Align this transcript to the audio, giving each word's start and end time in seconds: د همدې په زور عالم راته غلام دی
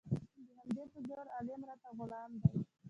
د 0.47 0.47
همدې 0.59 0.83
په 0.91 0.99
زور 1.07 1.19
عالم 1.35 1.61
راته 1.69 1.89
غلام 1.97 2.31
دی 2.41 2.51